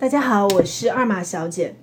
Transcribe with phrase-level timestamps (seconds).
[0.00, 1.74] 大家好，我是二马小姐。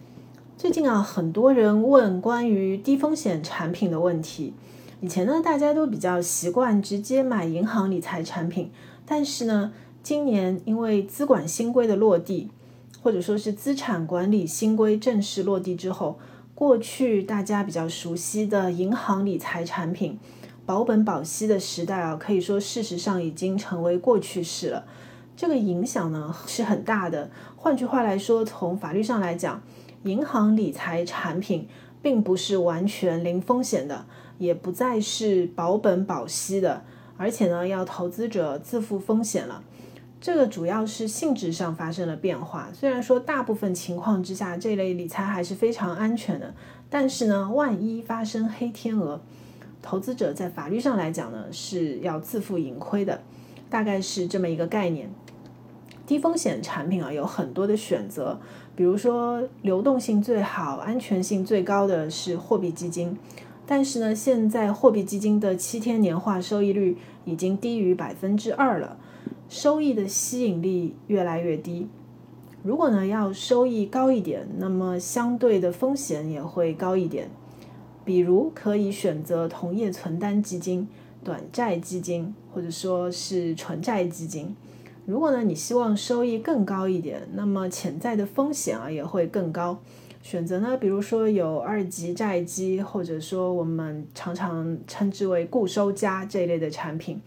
[0.57, 4.55] 最近啊，很多人问关于低风险产品的问题。
[5.01, 8.71] 以前呢，大家都比较习惯直接买银行理财产品，
[9.05, 12.49] 但是呢，今年因为资管新规的落地，
[13.03, 16.17] 或者说是资产管理新规正式落地之后，
[16.55, 20.17] 过去大家比较熟悉的银行理财产品
[20.65, 24.85] 保本保息的时代啊，可以说事实上已经成为过去式了。
[25.37, 27.29] 这个影响呢是很大的。
[27.55, 29.61] 换句话来说，从法律上来讲，
[30.03, 31.69] 银行理财产品
[32.01, 34.05] 并不是完全零风险的。
[34.39, 36.83] 也不再是保本保息的，
[37.17, 39.63] 而且呢，要投资者自负风险了。
[40.21, 42.69] 这个主要是性质上发生了变化。
[42.71, 46.53] 虽然说大部分情况之下，这类理财还是非常安全的，
[46.87, 49.19] 但是呢，万一发生黑天鹅，
[49.81, 53.21] 投资者在法律上来讲呢，是要自负盈亏的，
[53.71, 55.09] 大概是这么一个概念。
[56.07, 58.39] 低风险产品啊，有很多的选择，
[58.77, 63.15] 比如说流动性最好、安全性最高的是货币基金。
[63.65, 68.97] 但是呢，现在货币基金的七天年化收益率已经低于百分之二了，
[69.49, 71.89] 收益的吸引力越来越低。
[72.63, 77.29] 如果呢要收益高一点，那么相对的风险也会高一点。
[78.05, 80.87] 比如可以选择同业存单基金、
[81.21, 84.55] 短债基金，或者说是纯债基金。
[85.07, 89.81] 如果呢你希望收益更高一点，那么潜在的风险啊也会更高。
[90.21, 97.21] 选择呢，比如说有二级债基，或者说我们常常称之为固收加这一类的产品。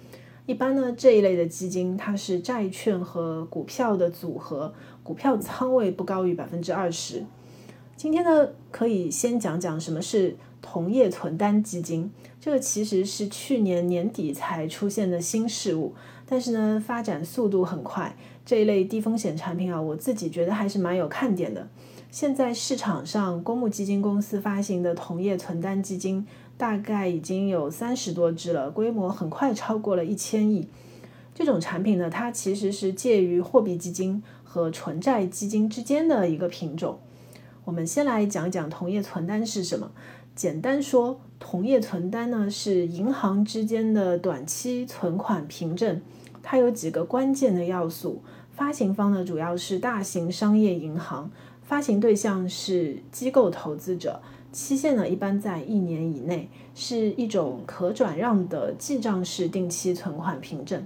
[0.44, 7.24] 一般呢，这一类的基金它是债券和股票的组合，股票仓位不高于百分之二十。
[7.96, 12.12] 今天呢，可以先讲讲什么是同业存单基金。
[12.38, 15.94] 这个其实是去年年底才出现的新事物，
[16.30, 18.16] 但是呢，发展速度很快。
[18.46, 21.66] 这一类低风险产品啊，我自己觉得还是蛮有看点的。
[22.12, 26.24] 现在市场上公募基金公司发行的同业存单基金
[26.56, 30.68] 大概已经有三十多只了，规模很快超过了一千亿。
[31.34, 37.00] 这种产品呢，它其实是介于货币基金和纯债基金之间的一个品种。
[37.64, 39.90] 我们先来讲讲同业存单是什么。
[40.34, 46.00] 简单说，同业存单呢是银行之间的短期存款凭证，
[46.42, 48.22] 它有几个关键的要素。
[48.50, 51.30] 发行方呢主要是大型商业银行。
[51.62, 54.20] 发行对象是机构投资者，
[54.50, 60.84] 期限呢一般在一年以内，是一种可转让的记账式定期存款凭证。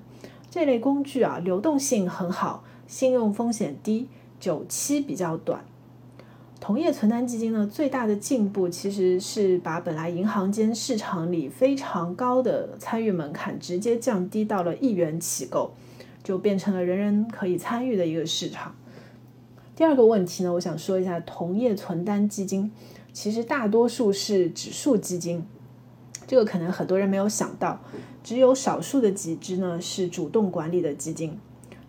[0.50, 5.64] 这类工具啊，流动性很好，信用风险低，久期比较短。
[6.64, 15.74] 同业存单基金呢，最大的进步其实是把本来银行间市场里非常高的参与门槛直接降低到了一元起购，
[16.22, 18.74] 就变成了人人可以参与的一个市场。
[19.76, 22.72] 第二个问题呢，我想说一下同业存单基金，
[23.12, 25.44] 其实大多数是指数基金，
[26.26, 27.78] 这个可能很多人没有想到，
[28.22, 31.38] 只有少数的几只呢是主动管理的基金。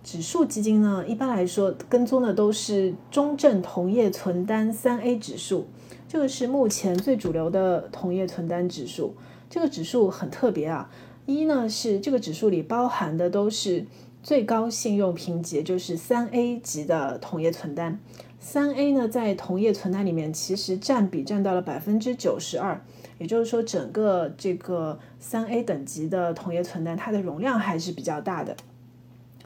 [0.06, 5.66] 指数基金呢，一般来说跟踪的都是中证同业存单三 A 指数，
[6.08, 9.16] 这个是目前最主流的同业存单指数。
[9.50, 10.92] 这个指数很特别啊，
[11.26, 13.88] 一呢是这个指数里包含的都是。
[14.24, 18.00] 最高信用评级就是三 A 级的同业存单，
[18.40, 22.84] 三 A 呢在同业存单里面其实占比占到了百分之九十二，
[23.20, 28.58] 也就是说整个这个三 A 等级的同业存单它的容量还是比较大的。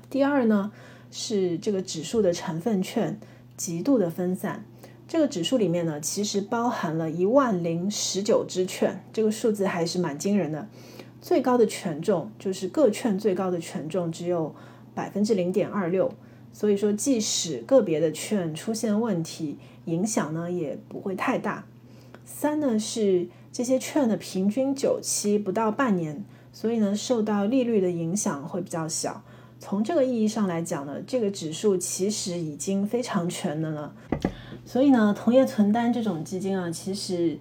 [0.10, 0.72] 第二呢
[1.12, 3.20] 是这个指数的成分券
[3.56, 4.66] 极度的分散，
[5.08, 10.68] 这个指数里面呢其实包含了一万零十九只券，这个数字还是蛮惊人的。
[11.22, 14.56] 最高的权重就是各券最高的权重只有
[14.96, 16.14] 百分之零点二六，
[16.54, 21.66] 所以说即使个别的券出现问题，影响呢也不会太大。
[22.26, 29.24] 三呢是这些券的平均久期不到半年，所以呢受到利率的影响会比较小。
[29.60, 33.94] 从这个意义上来讲呢，这个指数其实已经非常全能了。
[34.66, 37.38] 所以呢，同业存单这种基金啊，其实。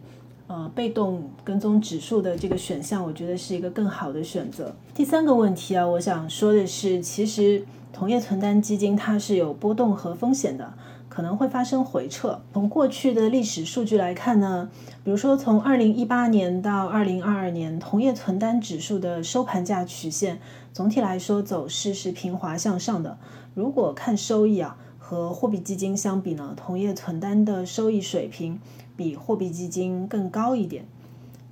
[0.50, 4.74] 呃，被动跟踪指数的这个选项，我觉得是一个更好的选择。
[4.94, 7.62] 第三个问题啊，我想说的是，其实
[7.92, 10.72] 同业存单基金它是有波动和风险的，
[11.18, 12.40] 可能会发生回撤。
[12.52, 14.70] 从过去的历史数据来看呢，
[15.02, 20.38] 比如说从二零一八年到二零二二年，同业存单指数的收盘价曲线
[20.72, 23.18] 总体来说走势是平滑向上的。
[23.54, 28.60] 如果看收益啊，和货币基金相比呢，同业存单的收益水平。
[28.96, 30.84] 比货币基金更高一点，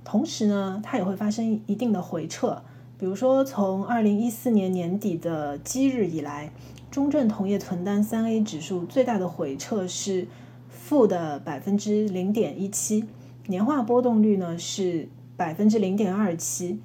[0.05, 2.61] 同时呢，它也会发生一定的回撤。
[2.99, 6.51] 比如说，从二零一四年年底的基日以来，
[6.89, 10.27] 中证同业存单三 A 指数最大的回撤是
[10.67, 13.05] 负的百分之零点一七，
[13.45, 16.79] 年化波动率呢是百分之零点二七。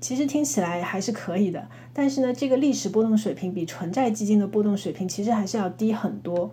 [0.00, 6.50] 其实听起来还是可以的，但是呢，这个历史波动水平比纯债基金的波动水平其实还是要低很多。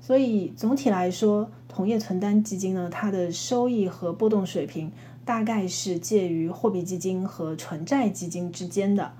[0.00, 4.92] 所以总体来说，同业存单基金呢，它的收益和波动水平。
[5.24, 9.12] 大概是介于货币基金和纯债基金之间的。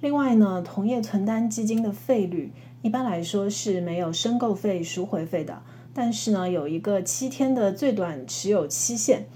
[0.00, 2.52] 另外呢，同业存单基金的费率
[2.82, 5.62] 一般来说是没有申购费、赎回费的，
[5.92, 9.26] 但是呢，有一个七天的最短持有期限。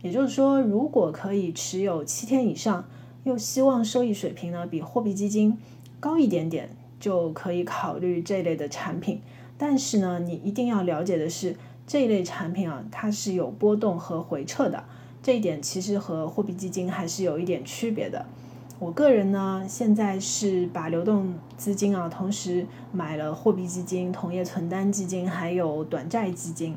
[0.00, 2.84] 也就是说，如果可以持有七天以上，
[3.24, 5.58] 又希望收益水平呢比货币基金
[5.98, 6.68] 高一点点，
[7.00, 9.20] 就可以考虑这类的产品。
[9.56, 11.56] 但是呢，你一定要了解的是，
[11.86, 14.84] 这一类产品啊，它是有波动和回撤的。
[15.24, 18.26] 这一点其实和货币基金还是有一点区别的。
[18.78, 26.76] 我个人呢，现在是把流动资金啊，同时买了货币基金、同业存单基金，还有短债基金。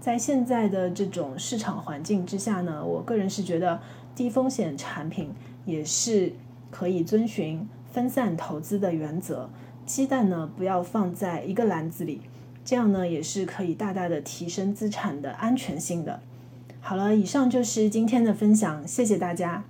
[0.00, 3.78] 在现在的这种市场环境之下呢，我个人是觉得
[4.16, 5.28] 低风险产品
[5.66, 6.32] 也是
[6.70, 9.50] 可以遵循分散投资的原则，
[9.84, 12.22] 鸡蛋呢不要放在一个篮子里，
[12.64, 16.22] 这样呢也是可以大大的提升资产的安全性的。
[16.84, 19.64] 好了，以上就是今天的分享，谢谢大家。